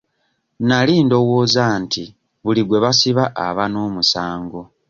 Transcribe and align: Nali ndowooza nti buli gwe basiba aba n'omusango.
Nali 0.67 0.95
ndowooza 1.05 1.65
nti 1.81 2.03
buli 2.43 2.61
gwe 2.65 2.79
basiba 2.83 3.23
aba 3.45 3.63
n'omusango. 3.71 4.61